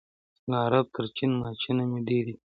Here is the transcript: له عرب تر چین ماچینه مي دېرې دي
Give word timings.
له 0.49 0.55
عرب 0.65 0.85
تر 0.95 1.05
چین 1.15 1.31
ماچینه 1.41 1.83
مي 1.91 2.01
دېرې 2.07 2.23
دي 2.27 2.35